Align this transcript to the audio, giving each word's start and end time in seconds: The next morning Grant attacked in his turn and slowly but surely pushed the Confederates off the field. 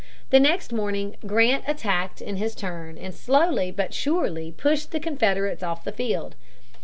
The 0.31 0.39
next 0.39 0.73
morning 0.73 1.15
Grant 1.27 1.63
attacked 1.67 2.21
in 2.21 2.37
his 2.37 2.55
turn 2.55 2.97
and 2.97 3.13
slowly 3.13 3.69
but 3.69 3.93
surely 3.93 4.51
pushed 4.51 4.89
the 4.89 4.99
Confederates 4.99 5.61
off 5.61 5.83
the 5.83 5.91
field. 5.91 6.35